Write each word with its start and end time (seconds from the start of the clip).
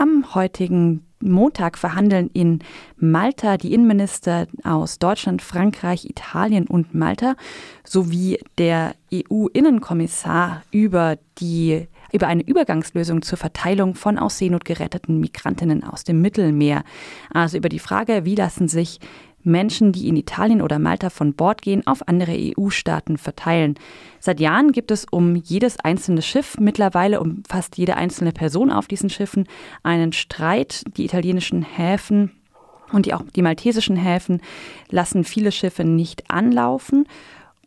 Am 0.00 0.34
heutigen 0.34 1.04
Montag 1.20 1.76
verhandeln 1.76 2.30
in 2.32 2.60
Malta 2.96 3.58
die 3.58 3.74
Innenminister 3.74 4.46
aus 4.64 4.98
Deutschland, 4.98 5.42
Frankreich, 5.42 6.06
Italien 6.06 6.66
und 6.66 6.94
Malta 6.94 7.34
sowie 7.84 8.38
der 8.56 8.94
EU-Innenkommissar 9.12 10.62
über 10.70 11.18
über 12.12 12.26
eine 12.26 12.42
Übergangslösung 12.42 13.20
zur 13.20 13.36
Verteilung 13.36 13.94
von 13.94 14.18
aus 14.18 14.38
Seenot 14.38 14.64
geretteten 14.64 15.20
Migrantinnen 15.20 15.84
aus 15.84 16.04
dem 16.04 16.22
Mittelmeer. 16.22 16.82
Also 17.32 17.58
über 17.58 17.68
die 17.68 17.78
Frage, 17.78 18.24
wie 18.24 18.34
lassen 18.34 18.68
sich 18.68 19.00
Menschen, 19.42 19.92
die 19.92 20.08
in 20.08 20.16
Italien 20.16 20.62
oder 20.62 20.78
Malta 20.78 21.10
von 21.10 21.34
Bord 21.34 21.62
gehen, 21.62 21.86
auf 21.86 22.06
andere 22.08 22.32
EU-Staaten 22.32 23.16
verteilen. 23.16 23.74
Seit 24.18 24.40
Jahren 24.40 24.72
gibt 24.72 24.90
es 24.90 25.06
um 25.10 25.36
jedes 25.36 25.78
einzelne 25.80 26.22
Schiff, 26.22 26.58
mittlerweile 26.58 27.20
um 27.20 27.42
fast 27.48 27.78
jede 27.78 27.96
einzelne 27.96 28.32
Person 28.32 28.70
auf 28.70 28.86
diesen 28.86 29.10
Schiffen, 29.10 29.46
einen 29.82 30.12
Streit. 30.12 30.84
Die 30.96 31.04
italienischen 31.04 31.62
Häfen 31.62 32.32
und 32.92 33.06
die, 33.06 33.14
auch 33.14 33.22
die 33.34 33.42
maltesischen 33.42 33.96
Häfen 33.96 34.40
lassen 34.90 35.24
viele 35.24 35.52
Schiffe 35.52 35.84
nicht 35.84 36.30
anlaufen. 36.30 37.06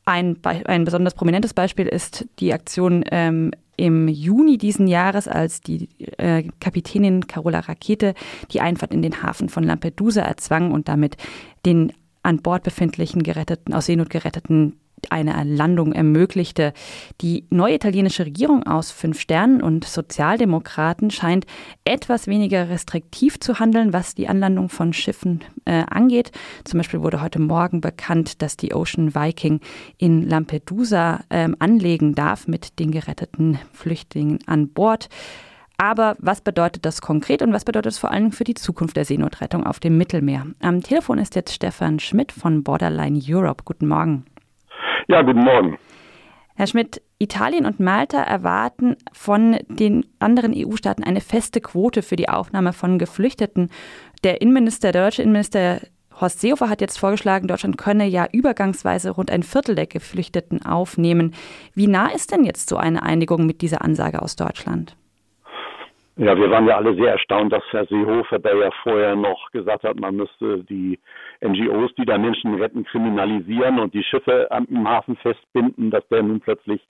Ein, 0.06 0.38
ein 0.44 0.84
besonders 0.84 1.14
prominentes 1.14 1.54
Beispiel 1.54 1.88
ist 1.88 2.26
die 2.40 2.54
Aktion 2.54 3.06
ähm, 3.10 3.52
im 3.76 4.08
Juni 4.08 4.58
diesen 4.58 4.88
Jahres, 4.88 5.28
als 5.28 5.62
die 5.62 5.90
äh, 6.18 6.44
Kapitänin 6.60 7.28
Carola 7.28 7.60
Rakete 7.60 8.14
die 8.52 8.62
Einfahrt 8.62 8.94
in 8.94 9.02
den 9.02 9.24
Hafen 9.24 9.50
von 9.50 9.64
Lampedusa 9.64 10.22
erzwang 10.22 10.72
und 10.72 10.88
damit 10.88 11.18
den 11.66 11.94
an 12.22 12.38
Bord 12.38 12.64
befindlichen 12.64 13.24
geretteten, 13.24 13.74
aus 13.74 13.88
Seenot 13.88 14.10
geretteten 14.10 14.80
eine 15.12 15.44
Landung 15.44 15.94
ermöglichte. 15.94 16.74
Die 17.22 17.46
neue 17.50 17.76
italienische 17.76 18.26
Regierung 18.26 18.64
aus 18.66 18.92
Fünf 18.92 19.20
Sternen 19.20 19.62
und 19.62 19.86
Sozialdemokraten 19.86 21.12
scheint 21.12 21.46
etwas 21.86 22.28
weniger 22.28 22.70
restriktiv 22.70 23.40
zu 23.40 23.60
handeln, 23.60 23.94
was 23.94 24.16
die 24.16 24.28
Anlandung 24.28 24.70
von 24.70 24.94
Schiffen 24.94 25.42
äh, 25.66 25.84
angeht. 25.90 26.32
Zum 26.64 26.80
Beispiel 26.80 27.02
wurde 27.02 27.22
heute 27.22 27.40
Morgen 27.40 27.82
bekannt, 27.82 28.42
dass 28.42 28.58
die 28.58 28.74
Ocean 28.74 29.16
Viking 29.16 29.60
in 29.98 30.28
Lampedusa 30.28 31.22
äh, 31.30 31.50
anlegen 31.60 32.16
darf 32.16 32.48
mit 32.48 32.80
den 32.80 32.92
geretteten 32.92 33.60
Flüchtlingen 33.74 34.40
an 34.46 34.70
Bord. 34.70 35.10
Aber 35.78 36.16
was 36.20 36.42
bedeutet 36.42 36.86
das 36.86 37.02
konkret 37.02 37.42
und 37.42 37.52
was 37.52 37.66
bedeutet 37.66 37.94
es 37.94 37.98
vor 37.98 38.12
allem 38.12 38.32
für 38.32 38.44
die 38.44 38.54
Zukunft 38.54 38.96
der 38.96 39.06
Seenotrettung 39.06 39.66
auf 39.66 39.80
dem 39.80 39.98
Mittelmeer? 39.98 40.46
Am 40.62 40.82
Telefon 40.82 41.18
ist 41.18 41.36
jetzt 41.36 41.54
Stefan 41.54 42.00
Schmidt 42.00 42.32
von 42.32 42.64
Borderline 42.64 43.20
Europe. 43.28 43.64
Guten 43.66 43.88
Morgen. 43.88 44.26
Ja, 45.08 45.22
guten 45.22 45.44
Morgen. 45.44 45.78
Herr 46.56 46.68
Schmidt, 46.68 47.02
Italien 47.20 47.66
und 47.66 47.80
Malta 47.80 48.22
erwarten 48.22 48.96
von 49.12 49.58
den 49.68 50.06
anderen 50.20 50.54
EU-Staaten 50.56 51.04
eine 51.04 51.22
feste 51.22 51.62
Quote 51.62 52.04
für 52.04 52.16
die 52.16 52.30
Aufnahme 52.30 52.74
von 52.74 53.00
Geflüchteten. 53.00 53.70
Der 54.24 54.42
Innenminister, 54.42 54.92
der 54.92 55.06
deutsche 55.06 55.24
Innenminister 55.24 55.82
Horst 56.22 56.42
Seehofer 56.42 56.70
hat 56.70 56.80
jetzt 56.80 57.00
vorgeschlagen, 57.00 57.48
Deutschland 57.48 57.78
könne 57.78 58.06
ja 58.06 58.28
übergangsweise 58.32 59.10
rund 59.12 59.32
ein 59.32 59.42
Viertel 59.42 59.74
der 59.74 59.88
Geflüchteten 59.88 60.64
aufnehmen. 60.64 61.34
Wie 61.74 61.88
nah 61.88 62.08
ist 62.08 62.32
denn 62.32 62.44
jetzt 62.44 62.70
so 62.70 62.78
eine 62.78 63.02
Einigung 63.02 63.48
mit 63.48 63.62
dieser 63.62 63.82
Ansage 63.82 64.22
aus 64.22 64.36
Deutschland? 64.36 64.96
Ja, 66.16 66.38
wir 66.38 66.52
waren 66.52 66.68
ja 66.68 66.78
alle 66.78 66.94
sehr 66.94 67.14
erstaunt, 67.14 67.52
dass 67.52 67.64
Herr 67.72 67.88
Seehofer, 67.88 68.38
der 68.38 68.56
ja 68.56 68.70
vorher 68.84 69.16
noch 69.16 69.50
gesagt 69.50 69.84
hat, 69.84 70.00
man 70.00 70.16
müsste 70.16 70.64
die 70.66 71.00
NGOs, 71.44 71.92
die 71.96 72.06
da 72.06 72.20
Menschen 72.20 72.54
retten, 72.54 72.84
kriminalisieren 72.84 73.80
und 73.80 73.96
die 73.96 74.04
Schiffe 74.04 74.48
im 74.70 74.88
Hafen 74.88 75.16
festbinden, 75.18 75.90
dass 75.90 76.08
der 76.10 76.22
nun 76.22 76.40
plötzlich 76.40 76.82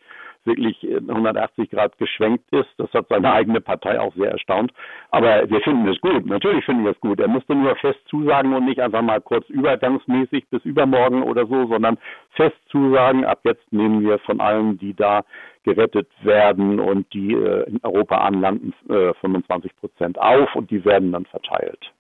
wirklich 0.46 0.78
180 0.84 1.70
Grad 1.70 1.98
geschwenkt 1.98 2.44
ist. 2.52 2.68
Das 2.78 2.92
hat 2.94 3.08
seine 3.08 3.32
eigene 3.32 3.62
Partei 3.62 4.00
auch 4.00 4.14
sehr 4.16 4.32
erstaunt. 4.32 4.74
Aber 5.12 5.50
wir 5.50 5.62
finden 5.62 5.88
es 5.88 6.02
gut. 6.02 6.26
Natürlich 6.26 6.66
finden 6.66 6.84
wir 6.84 6.92
es 6.92 7.00
gut. 7.00 7.20
Er 7.22 7.30
musste 7.30 7.56
nur 7.56 7.76
fest 7.78 8.00
zusagen 8.10 8.54
und 8.54 8.66
nicht 8.66 8.82
einfach 8.82 9.02
mal 9.02 9.22
kurz 9.22 9.48
übergangsmäßig 9.50 10.50
bis 10.50 10.66
übermorgen 10.66 11.24
oder 11.24 11.46
so, 11.46 11.68
sondern 11.68 11.98
fest 12.32 12.58
zusagen, 12.70 13.26
ab 13.26 13.40
jetzt 13.44 13.72
nehmen 13.72 14.02
wir 14.02 14.20
von 14.20 14.42
allen, 14.42 14.78
die 14.78 14.94
da 14.94 15.24
gerettet 15.64 16.10
werden 16.24 16.80
und 16.80 17.12
die 17.14 17.34
äh, 17.34 17.70
in 17.70 17.80
Europa 17.84 18.18
anlanden, 18.18 18.74
äh, 18.90 19.14
25 19.22 19.76
Prozent 19.78 20.20
auf 20.20 20.56
und 20.56 20.70
die 20.72 20.84
werden 20.86 21.12
dann 21.12 21.26
verteilt. 21.26 21.92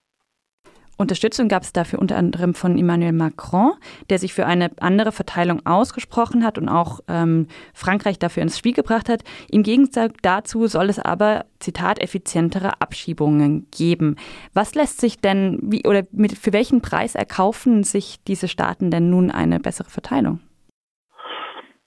Unterstützung 0.97 1.47
gab 1.47 1.63
es 1.63 1.73
dafür 1.73 1.99
unter 1.99 2.17
anderem 2.17 2.53
von 2.53 2.77
Emmanuel 2.77 3.13
Macron, 3.13 3.73
der 4.09 4.19
sich 4.19 4.33
für 4.33 4.45
eine 4.45 4.71
andere 4.79 5.11
Verteilung 5.11 5.65
ausgesprochen 5.65 6.45
hat 6.45 6.59
und 6.59 6.69
auch 6.69 6.99
ähm, 7.07 7.47
Frankreich 7.73 8.19
dafür 8.19 8.43
ins 8.43 8.59
Spiel 8.59 8.73
gebracht 8.73 9.09
hat. 9.09 9.23
Im 9.49 9.63
Gegensatz 9.63 10.13
dazu 10.21 10.67
soll 10.67 10.89
es 10.89 10.99
aber, 10.99 11.45
Zitat, 11.59 11.99
effizientere 11.99 12.79
Abschiebungen 12.79 13.67
geben. 13.75 14.17
Was 14.53 14.75
lässt 14.75 15.01
sich 15.01 15.19
denn, 15.19 15.59
wie, 15.63 15.83
oder 15.85 16.03
mit, 16.11 16.37
für 16.37 16.53
welchen 16.53 16.81
Preis 16.81 17.15
erkaufen 17.15 17.83
sich 17.83 18.23
diese 18.27 18.47
Staaten 18.47 18.91
denn 18.91 19.09
nun 19.09 19.31
eine 19.31 19.59
bessere 19.59 19.89
Verteilung? 19.89 20.41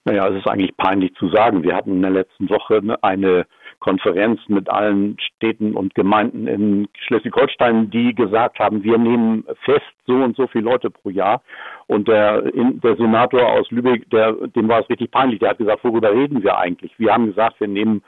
Naja, 0.06 0.28
es 0.28 0.36
ist 0.36 0.48
eigentlich 0.48 0.76
peinlich 0.76 1.12
zu 1.14 1.28
sagen. 1.30 1.64
Wir 1.64 1.74
hatten 1.74 1.90
in 1.90 2.02
der 2.02 2.12
letzten 2.12 2.48
Woche 2.48 2.80
eine 3.02 3.44
Konferenz 3.80 4.40
mit 4.46 4.70
allen 4.70 5.18
Städten 5.18 5.74
und 5.74 5.96
Gemeinden 5.96 6.46
in 6.46 6.88
Schleswig-Holstein, 7.06 7.90
die 7.90 8.14
gesagt 8.14 8.60
haben, 8.60 8.84
wir 8.84 8.98
nehmen 8.98 9.44
fest 9.64 9.84
so 10.06 10.14
und 10.14 10.36
so 10.36 10.46
viele 10.46 10.70
Leute 10.70 10.90
pro 10.90 11.10
Jahr. 11.10 11.42
Und 11.88 12.06
der, 12.06 12.42
der 12.42 12.94
Senator 12.94 13.48
aus 13.50 13.68
Lübeck, 13.72 14.08
der, 14.10 14.32
dem 14.32 14.68
war 14.68 14.80
es 14.80 14.88
richtig 14.88 15.10
peinlich. 15.10 15.40
Der 15.40 15.50
hat 15.50 15.58
gesagt, 15.58 15.82
worüber 15.82 16.12
reden 16.12 16.40
wir 16.40 16.56
eigentlich? 16.56 16.96
Wir 16.98 17.12
haben 17.12 17.26
gesagt, 17.26 17.58
wir 17.58 17.68
nehmen 17.68 18.04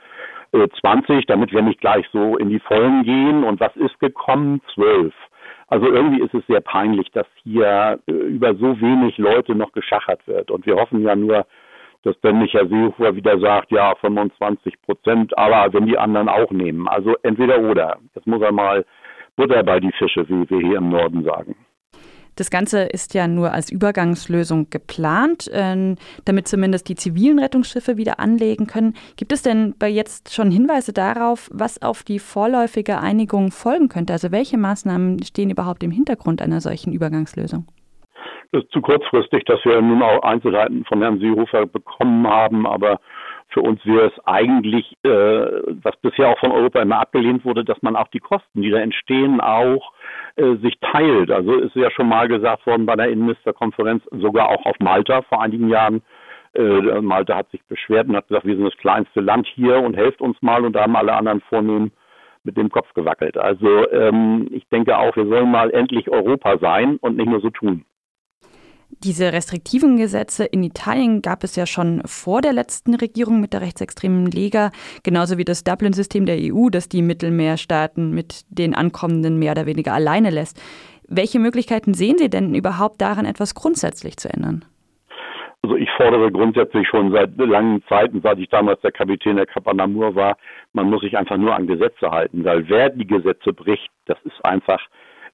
äh, 0.53 0.69
20, 0.79 1.25
damit 1.25 1.51
wir 1.51 1.61
nicht 1.61 1.81
gleich 1.81 2.05
so 2.13 2.37
in 2.37 2.47
die 2.47 2.61
Vollen 2.61 3.03
gehen. 3.03 3.43
Und 3.43 3.59
was 3.59 3.75
ist 3.75 3.99
gekommen? 3.99 4.61
Zwölf. 4.73 5.13
Also 5.67 5.87
irgendwie 5.87 6.23
ist 6.23 6.33
es 6.33 6.47
sehr 6.47 6.61
peinlich, 6.61 7.11
dass 7.11 7.27
hier 7.43 7.99
äh, 8.07 8.11
über 8.11 8.55
so 8.55 8.79
wenig 8.79 9.17
Leute 9.17 9.53
noch 9.53 9.73
geschachert 9.73 10.25
wird. 10.27 10.49
Und 10.49 10.65
wir 10.65 10.77
hoffen 10.77 11.01
ja 11.03 11.13
nur, 11.17 11.45
dass 12.03 12.19
dann 12.21 12.39
nicht 12.39 12.53
Herr 12.53 12.67
Seehofer 12.67 13.15
wieder 13.15 13.39
sagt, 13.39 13.71
ja, 13.71 13.93
25 13.95 14.81
Prozent, 14.83 15.37
aber 15.37 15.73
wenn 15.73 15.85
die 15.85 15.97
anderen 15.97 16.29
auch 16.29 16.51
nehmen. 16.51 16.87
Also 16.87 17.15
entweder 17.23 17.59
oder. 17.59 17.97
Das 18.13 18.25
muss 18.25 18.41
er 18.41 18.51
mal 18.51 18.85
Butter 19.35 19.63
bei 19.63 19.79
die 19.79 19.91
Fische, 19.97 20.27
wie 20.27 20.49
wir 20.49 20.59
hier 20.59 20.77
im 20.77 20.89
Norden 20.89 21.23
sagen. 21.23 21.55
Das 22.35 22.49
Ganze 22.49 22.83
ist 22.83 23.13
ja 23.13 23.27
nur 23.27 23.51
als 23.51 23.69
Übergangslösung 23.69 24.69
geplant, 24.69 25.49
äh, 25.49 25.95
damit 26.23 26.47
zumindest 26.47 26.87
die 26.87 26.95
zivilen 26.95 27.37
Rettungsschiffe 27.37 27.97
wieder 27.97 28.19
anlegen 28.21 28.65
können. 28.65 28.93
Gibt 29.17 29.33
es 29.33 29.41
denn 29.41 29.75
bei 29.77 29.89
jetzt 29.89 30.33
schon 30.33 30.49
Hinweise 30.49 30.93
darauf, 30.93 31.49
was 31.51 31.81
auf 31.81 32.03
die 32.03 32.19
vorläufige 32.19 32.99
Einigung 32.99 33.51
folgen 33.51 33.89
könnte? 33.89 34.13
Also 34.13 34.31
welche 34.31 34.57
Maßnahmen 34.57 35.21
stehen 35.23 35.49
überhaupt 35.49 35.83
im 35.83 35.91
Hintergrund 35.91 36.41
einer 36.41 36.61
solchen 36.61 36.93
Übergangslösung? 36.93 37.65
Ist 38.51 38.71
zu 38.71 38.81
kurzfristig, 38.81 39.43
dass 39.45 39.63
wir 39.63 39.81
nun 39.81 40.01
auch 40.01 40.23
Einzelheiten 40.23 40.85
von 40.85 41.01
Herrn 41.01 41.19
Seehofer 41.19 41.65
bekommen 41.65 42.27
haben, 42.27 42.65
aber 42.65 42.99
für 43.49 43.61
uns 43.61 43.83
wäre 43.85 44.07
es 44.07 44.27
eigentlich, 44.27 44.95
äh, 45.03 45.09
was 45.09 45.95
bisher 46.01 46.29
auch 46.29 46.39
von 46.39 46.51
Europa 46.51 46.81
immer 46.81 46.99
abgelehnt 46.99 47.43
wurde, 47.45 47.63
dass 47.63 47.81
man 47.81 47.95
auch 47.95 48.07
die 48.09 48.19
Kosten, 48.19 48.61
die 48.61 48.69
da 48.69 48.77
entstehen, 48.77 49.41
auch 49.41 49.91
äh, 50.35 50.55
sich 50.57 50.79
teilt. 50.79 51.31
Also 51.31 51.55
ist 51.55 51.75
ja 51.75 51.89
schon 51.91 52.09
mal 52.09 52.27
gesagt 52.27 52.65
worden 52.67 52.85
bei 52.85 52.95
der 52.95 53.09
Innenministerkonferenz, 53.09 54.03
sogar 54.11 54.49
auch 54.49 54.65
auf 54.65 54.75
Malta 54.79 55.23
vor 55.23 55.41
einigen 55.41 55.69
Jahren. 55.69 56.01
Äh, 56.53 57.01
Malta 57.01 57.35
hat 57.37 57.49
sich 57.49 57.63
beschwert 57.65 58.07
und 58.07 58.15
hat 58.15 58.27
gesagt, 58.27 58.45
wir 58.45 58.55
sind 58.55 58.65
das 58.65 58.77
kleinste 58.77 59.21
Land 59.21 59.47
hier 59.47 59.77
und 59.77 59.95
helft 59.95 60.21
uns 60.21 60.39
mal 60.41 60.63
und 60.63 60.73
da 60.73 60.83
haben 60.83 60.95
alle 60.95 61.13
anderen 61.13 61.41
vornehmen 61.41 61.91
mit 62.43 62.55
dem 62.55 62.69
Kopf 62.69 62.93
gewackelt. 62.93 63.37
Also 63.37 63.89
ähm, 63.91 64.47
ich 64.51 64.67
denke 64.69 64.97
auch, 64.97 65.15
wir 65.15 65.25
sollen 65.25 65.51
mal 65.51 65.71
endlich 65.71 66.09
Europa 66.09 66.57
sein 66.59 66.97
und 66.97 67.17
nicht 67.17 67.29
nur 67.29 67.41
so 67.41 67.49
tun. 67.49 67.83
Diese 68.89 69.31
restriktiven 69.31 69.97
Gesetze 69.97 70.45
in 70.45 70.63
Italien 70.63 71.21
gab 71.21 71.43
es 71.43 71.55
ja 71.55 71.65
schon 71.65 72.01
vor 72.05 72.41
der 72.41 72.53
letzten 72.53 72.95
Regierung 72.95 73.39
mit 73.39 73.53
der 73.53 73.61
rechtsextremen 73.61 74.25
Lega, 74.25 74.71
genauso 75.03 75.37
wie 75.37 75.45
das 75.45 75.63
Dublin-System 75.63 76.25
der 76.25 76.37
EU, 76.39 76.69
das 76.69 76.89
die 76.89 77.01
Mittelmeerstaaten 77.01 78.11
mit 78.11 78.45
den 78.49 78.73
Ankommenden 78.73 79.37
mehr 79.37 79.51
oder 79.51 79.67
weniger 79.67 79.93
alleine 79.93 80.31
lässt. 80.31 80.59
Welche 81.07 81.39
Möglichkeiten 81.39 81.93
sehen 81.93 82.17
Sie 82.17 82.29
denn 82.29 82.55
überhaupt 82.55 82.99
daran, 82.99 83.25
etwas 83.25 83.55
grundsätzlich 83.55 84.17
zu 84.17 84.27
ändern? 84.33 84.65
Also 85.61 85.75
ich 85.75 85.89
fordere 85.97 86.31
grundsätzlich 86.31 86.87
schon 86.87 87.11
seit 87.11 87.37
langen 87.37 87.83
Zeiten, 87.89 88.21
seit 88.21 88.39
ich 88.39 88.49
damals 88.49 88.81
der 88.81 88.91
Kapitän 88.91 89.35
der 89.35 89.45
Kapanamur 89.45 90.15
war, 90.15 90.37
man 90.73 90.89
muss 90.89 91.01
sich 91.01 91.17
einfach 91.17 91.37
nur 91.37 91.53
an 91.53 91.67
Gesetze 91.67 92.09
halten, 92.09 92.43
weil 92.43 92.67
wer 92.69 92.89
die 92.89 93.05
Gesetze 93.05 93.53
bricht, 93.53 93.89
das 94.05 94.17
ist 94.23 94.43
einfach 94.43 94.79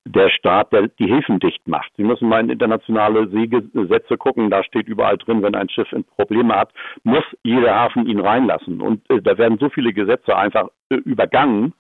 der 0.06 0.30
Staat, 0.30 0.72
der 0.72 0.88
die 0.88 1.08
Häfen 1.08 1.40
dicht 1.40 1.68
macht. 1.68 1.92
Sie 1.98 2.04
müssen 2.04 2.30
mal 2.30 2.40
in 2.40 2.50
internationale 2.50 3.28
Seegesetze 3.30 4.18
gucken, 4.18 4.50
da 4.50 4.64
steht 4.64 4.88
überall 4.88 5.18
drin, 5.18 5.42
wenn 5.42 5.56
ein 5.56 5.70
Schiff 5.70 5.88
Probleme 6.16 6.56
hat, 6.56 6.72
muss 7.04 7.24
jeder 7.44 7.76
Hafen 7.76 8.06
ihn 8.06 8.20
reinlassen. 8.20 8.82
Und 8.82 9.10
äh, 9.10 9.22
da 9.22 9.38
werden 9.38 9.58
so 9.60 9.70
viele 9.70 9.94
Gesetze 9.94 10.36
einfach 10.36 10.68
äh, 10.90 10.96
übergangen, 10.96 11.74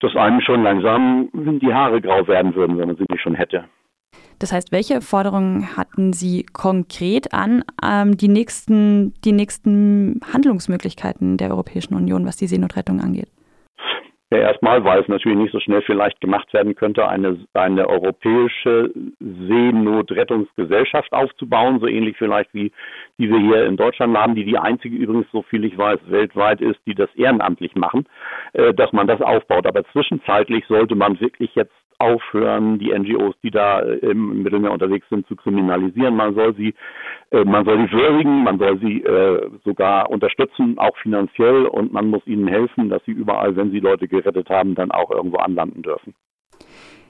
dass 0.00 0.16
einem 0.16 0.40
schon 0.40 0.62
langsam 0.62 1.28
die 1.34 1.74
Haare 1.74 2.00
grau 2.00 2.26
werden 2.26 2.54
würden, 2.54 2.78
wenn 2.78 2.88
man 2.88 2.96
sie 2.96 3.04
nicht 3.08 3.22
schon 3.22 3.34
hätte. 3.34 3.64
Das 4.38 4.52
heißt, 4.52 4.72
welche 4.72 5.02
Forderungen 5.02 5.76
hatten 5.76 6.14
Sie 6.14 6.44
konkret 6.44 7.34
an 7.34 7.62
ähm, 7.84 8.16
die, 8.16 8.28
nächsten, 8.28 9.12
die 9.22 9.32
nächsten 9.32 10.20
Handlungsmöglichkeiten 10.32 11.36
der 11.36 11.50
Europäischen 11.50 11.94
Union, 11.94 12.24
was 12.24 12.38
die 12.38 12.46
Seenotrettung 12.46 13.00
angeht? 13.00 13.28
Ja, 14.32 14.38
erstmal, 14.38 14.84
weil 14.84 15.00
es 15.00 15.08
natürlich 15.08 15.38
nicht 15.38 15.50
so 15.52 15.58
schnell 15.58 15.82
vielleicht 15.82 16.20
gemacht 16.20 16.52
werden 16.54 16.76
könnte, 16.76 17.08
eine, 17.08 17.36
eine 17.52 17.88
europäische 17.88 18.92
Seenotrettungsgesellschaft 19.18 21.12
aufzubauen, 21.12 21.80
so 21.80 21.88
ähnlich 21.88 22.16
vielleicht 22.16 22.54
wie 22.54 22.70
die 23.18 23.28
wir 23.28 23.40
hier 23.40 23.66
in 23.66 23.76
Deutschland 23.76 24.16
haben, 24.16 24.36
die 24.36 24.44
die 24.44 24.56
einzige 24.56 24.96
übrigens, 24.96 25.26
so 25.32 25.42
viel 25.42 25.64
ich 25.64 25.76
weiß, 25.76 25.98
weltweit 26.06 26.60
ist, 26.60 26.78
die 26.86 26.94
das 26.94 27.12
ehrenamtlich 27.16 27.74
machen, 27.74 28.06
äh, 28.52 28.72
dass 28.72 28.92
man 28.92 29.08
das 29.08 29.20
aufbaut. 29.20 29.66
Aber 29.66 29.84
zwischenzeitlich 29.90 30.64
sollte 30.68 30.94
man 30.94 31.18
wirklich 31.20 31.52
jetzt 31.56 31.74
aufhören, 32.00 32.78
die 32.78 32.92
NGOs, 32.92 33.34
die 33.42 33.50
da 33.50 33.80
äh, 33.80 33.96
im 33.98 34.42
Mittelmeer 34.42 34.72
unterwegs 34.72 35.08
sind, 35.10 35.26
zu 35.26 35.36
kriminalisieren. 35.36 36.16
Man 36.16 36.34
soll 36.34 36.54
sie, 36.56 36.74
äh, 37.30 37.44
man 37.44 37.64
soll 37.64 37.86
sie 37.86 37.92
würdigen, 37.92 38.42
man 38.42 38.58
soll 38.58 38.78
sie 38.78 39.02
äh, 39.02 39.50
sogar 39.64 40.10
unterstützen, 40.10 40.78
auch 40.78 40.96
finanziell, 40.98 41.66
und 41.66 41.92
man 41.92 42.08
muss 42.08 42.26
ihnen 42.26 42.48
helfen, 42.48 42.88
dass 42.88 43.04
sie 43.04 43.12
überall, 43.12 43.54
wenn 43.56 43.70
sie 43.70 43.80
Leute 43.80 44.08
gerettet 44.08 44.48
haben, 44.48 44.74
dann 44.74 44.90
auch 44.90 45.10
irgendwo 45.10 45.36
anlanden 45.36 45.82
dürfen. 45.82 46.14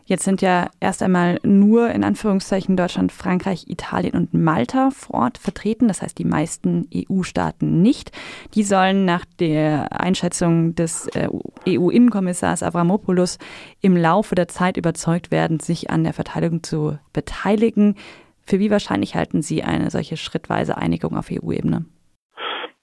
Jetzt 0.05 0.25
sind 0.25 0.43
ja 0.43 0.71
erst 0.81 1.03
einmal 1.03 1.39
nur 1.43 1.91
in 1.91 2.03
Anführungszeichen 2.05 2.77
Deutschland, 2.77 3.13
Frankreich, 3.13 3.67
Italien 3.69 4.15
und 4.15 4.35
Malta 4.35 4.91
vor 4.91 5.21
Ort 5.21 5.39
vertreten, 5.39 5.89
das 5.89 6.03
heißt 6.03 6.19
die 6.19 6.25
meisten 6.25 6.89
EU-Staaten 6.95 7.81
nicht. 7.83 8.13
Die 8.55 8.65
sollen 8.65 9.05
nach 9.05 9.25
der 9.39 10.01
Einschätzung 10.01 10.75
des 10.75 11.07
äh, 11.09 11.29
EU-Innenkommissars 11.69 12.63
Avramopoulos 12.63 13.39
im 13.81 13.97
Laufe 13.97 14.35
der 14.35 14.49
Zeit 14.49 14.77
überzeugt 14.77 15.31
werden, 15.31 15.61
sich 15.61 15.91
an 15.91 16.05
der 16.05 16.13
Verteidigung 16.13 16.63
zu 16.63 16.99
beteiligen. 17.13 17.95
Für 18.43 18.59
wie 18.59 18.71
wahrscheinlich 18.71 19.15
halten 19.15 19.43
Sie 19.43 19.63
eine 19.63 19.91
solche 19.91 20.17
schrittweise 20.17 20.77
Einigung 20.77 21.17
auf 21.17 21.31
EU-Ebene? 21.31 21.85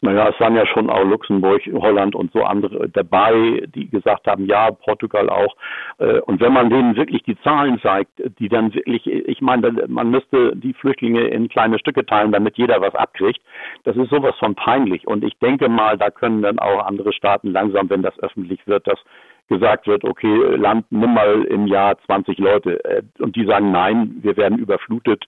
Naja, 0.02 0.30
es 0.30 0.40
waren 0.40 0.56
ja 0.56 0.66
schon 0.68 0.92
auch 0.92 1.04
Luxemburg, 1.04 1.62
Holland 1.74 2.14
und 2.14 2.32
so 2.32 2.44
andere 2.44 2.88
dabei, 2.90 3.64
die 3.74 3.90
gesagt 3.90 4.28
haben, 4.28 4.46
ja, 4.46 4.70
Portugal 4.70 5.28
auch. 5.28 5.56
Äh, 5.98 6.20
und 6.22 6.40
wenn 6.40 6.54
man 6.54 6.70
denen 6.70 6.96
wirklich 6.96 7.24
die 7.24 7.40
Zahlen 7.42 7.80
zeigt, 7.82 8.12
die 8.40 8.48
dann 8.48 8.76
wirklich, 8.76 9.08
ich 9.08 9.42
meine, 9.42 9.72
man 9.88 10.12
müsste 10.12 10.56
die 10.56 10.74
Flüchtlinge 10.74 11.22
in 11.22 11.50
kleine 11.50 11.80
Stücke 11.80 12.06
teilen, 12.06 12.32
damit 12.32 12.58
jeder 12.58 12.80
was 12.80 12.94
abkriegt. 12.94 13.42
Das 13.86 13.96
ist 13.96 14.12
sowas 14.12 14.36
von 14.38 14.54
peinlich. 14.54 15.08
Und 15.08 15.24
ich 15.24 15.38
denke 15.40 15.68
mal, 15.68 15.98
da 15.98 16.12
können 16.12 16.44
dann 16.44 16.60
auch 16.60 16.86
andere 16.86 17.12
Staaten 17.12 17.52
langsam, 17.52 17.90
wenn 17.90 18.04
das 18.04 18.18
öffentlich 18.20 18.68
wird, 18.68 18.86
das 18.86 19.00
gesagt 19.48 19.88
wird, 19.88 20.04
okay, 20.04 20.56
Land, 20.56 20.86
nimm 20.90 21.14
mal 21.14 21.44
im 21.44 21.68
Jahr 21.68 21.98
20 22.06 22.38
Leute. 22.38 22.84
Äh, 22.86 23.04
und 23.20 23.36
die 23.36 23.46
sagen, 23.46 23.72
nein, 23.72 24.18
wir 24.22 24.38
werden 24.38 24.60
überflutet. 24.60 25.26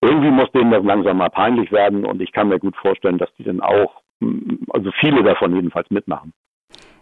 Irgendwie 0.00 0.30
muss 0.30 0.50
denen 0.52 0.70
das 0.70 0.84
langsam 0.84 1.18
mal 1.18 1.30
peinlich 1.30 1.72
werden. 1.72 2.04
Und 2.04 2.20
ich 2.20 2.32
kann 2.32 2.48
mir 2.48 2.58
gut 2.58 2.76
vorstellen, 2.76 3.18
dass 3.18 3.32
die 3.38 3.44
dann 3.44 3.60
auch, 3.60 4.02
mm, 4.20 4.64
also 4.70 4.90
viele 5.00 5.22
davon 5.22 5.54
jedenfalls 5.54 5.90
mitmachen. 5.90 6.32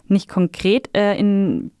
Nicht 0.07 0.29
konkret 0.29 0.95
äh, 0.95 1.17
in, 1.17 1.71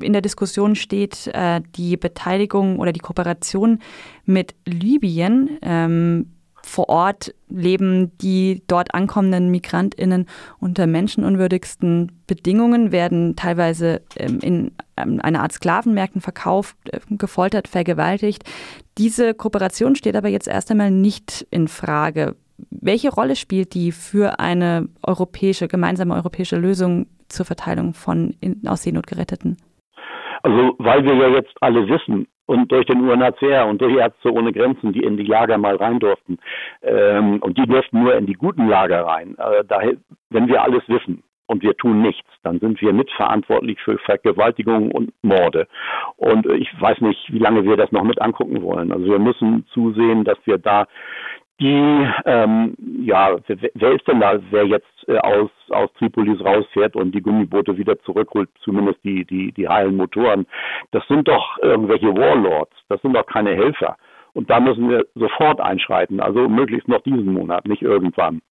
in 0.00 0.12
der 0.12 0.22
Diskussion 0.22 0.76
steht 0.76 1.28
äh, 1.34 1.60
die 1.76 1.96
Beteiligung 1.96 2.78
oder 2.78 2.92
die 2.92 3.00
Kooperation 3.00 3.80
mit 4.24 4.54
Libyen. 4.64 5.58
Ähm, 5.60 6.34
vor 6.64 6.88
Ort 6.88 7.34
leben 7.48 8.16
die 8.18 8.62
dort 8.66 8.94
ankommenden 8.94 9.50
Migrantinnen 9.50 10.26
unter 10.58 10.86
menschenunwürdigsten 10.86 12.12
Bedingungen, 12.26 12.90
werden 12.90 13.36
teilweise 13.36 14.02
ähm, 14.16 14.38
in 14.40 14.72
ähm, 14.96 15.20
einer 15.22 15.42
Art 15.42 15.52
Sklavenmärkten 15.52 16.20
verkauft, 16.20 16.76
äh, 16.90 17.00
gefoltert, 17.10 17.68
vergewaltigt. 17.68 18.44
Diese 18.98 19.34
Kooperation 19.34 19.94
steht 19.94 20.16
aber 20.16 20.28
jetzt 20.28 20.48
erst 20.48 20.70
einmal 20.70 20.90
nicht 20.90 21.46
in 21.50 21.68
Frage. 21.68 22.36
Welche 22.70 23.10
Rolle 23.10 23.36
spielt 23.36 23.74
die 23.74 23.92
für 23.92 24.38
eine 24.38 24.88
europäische, 25.02 25.68
gemeinsame 25.68 26.14
europäische 26.14 26.56
Lösung 26.56 27.06
zur 27.28 27.46
Verteilung 27.46 27.94
von 27.94 28.34
aus 28.66 28.82
Seenot 28.82 29.06
geretteten? 29.06 29.56
Also, 30.42 30.74
weil 30.78 31.02
wir 31.04 31.14
ja 31.14 31.28
jetzt 31.28 31.54
alle 31.60 31.88
wissen, 31.88 32.26
und 32.46 32.70
durch 32.70 32.86
den 32.86 33.08
UNHCR 33.08 33.66
und 33.66 33.80
durch 33.80 33.96
Ärzte 33.96 34.32
ohne 34.32 34.52
Grenzen, 34.52 34.92
die 34.92 35.02
in 35.02 35.16
die 35.16 35.24
Lager 35.24 35.58
mal 35.58 35.76
rein 35.76 35.98
durften. 35.98 36.38
Ähm, 36.82 37.38
und 37.40 37.58
die 37.58 37.66
durften 37.66 38.02
nur 38.02 38.14
in 38.16 38.26
die 38.26 38.34
guten 38.34 38.68
Lager 38.68 39.06
rein. 39.06 39.36
Äh, 39.38 39.64
daher, 39.66 39.94
wenn 40.30 40.48
wir 40.48 40.62
alles 40.62 40.82
wissen 40.88 41.22
und 41.46 41.62
wir 41.62 41.76
tun 41.76 42.02
nichts, 42.02 42.28
dann 42.42 42.58
sind 42.58 42.80
wir 42.80 42.92
mitverantwortlich 42.92 43.78
für 43.80 43.98
Vergewaltigungen 43.98 44.90
und 44.92 45.12
Morde. 45.22 45.66
Und 46.16 46.46
ich 46.46 46.68
weiß 46.80 47.00
nicht, 47.00 47.32
wie 47.32 47.38
lange 47.38 47.64
wir 47.64 47.76
das 47.76 47.92
noch 47.92 48.04
mit 48.04 48.20
angucken 48.20 48.62
wollen. 48.62 48.92
Also 48.92 49.06
wir 49.06 49.18
müssen 49.18 49.66
zusehen, 49.72 50.24
dass 50.24 50.38
wir 50.44 50.58
da 50.58 50.86
die, 51.60 52.08
ähm, 52.24 52.74
ja, 53.00 53.36
wer 53.46 53.92
ist 53.92 54.08
denn 54.08 54.20
da, 54.20 54.40
wer 54.50 54.66
jetzt 54.66 54.86
äh, 55.06 55.18
aus, 55.18 55.50
aus 55.70 55.90
Tripolis 55.98 56.44
rausfährt 56.44 56.96
und 56.96 57.14
die 57.14 57.22
Gummiboote 57.22 57.76
wieder 57.76 57.98
zurückholt, 58.00 58.48
zumindest 58.62 58.98
die, 59.04 59.24
die, 59.24 59.52
die 59.52 59.68
heilen 59.68 59.96
Motoren? 59.96 60.46
Das 60.90 61.06
sind 61.06 61.28
doch 61.28 61.58
irgendwelche 61.62 62.08
Warlords, 62.08 62.74
das 62.88 63.00
sind 63.02 63.14
doch 63.14 63.26
keine 63.26 63.54
Helfer. 63.54 63.96
Und 64.32 64.50
da 64.50 64.58
müssen 64.58 64.90
wir 64.90 65.06
sofort 65.14 65.60
einschreiten, 65.60 66.20
also 66.20 66.48
möglichst 66.48 66.88
noch 66.88 67.02
diesen 67.02 67.32
Monat, 67.32 67.66
nicht 67.66 67.82
irgendwann. 67.82 68.42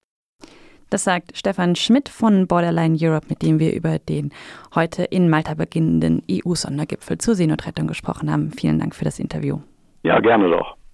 Das 0.90 1.04
sagt 1.04 1.36
Stefan 1.36 1.76
Schmidt 1.76 2.08
von 2.08 2.48
Borderline 2.48 2.96
Europe, 3.02 3.26
mit 3.28 3.42
dem 3.42 3.60
wir 3.60 3.74
über 3.74 4.00
den 4.00 4.32
heute 4.76 5.04
in 5.04 5.30
Malta 5.30 5.56
beginnenden 5.56 6.22
EU-Sondergipfel 6.32 7.18
zur 7.18 7.36
Seenotrettung 7.36 7.88
gesprochen 7.88 8.32
haben. 8.32 8.52
Vielen 8.52 8.80
Dank 8.80 8.96
für 8.96 9.04
das 9.04 9.20
Interview. 9.20 9.58
Ja, 10.04 10.20
gerne 10.20 10.50
doch. 10.50 10.78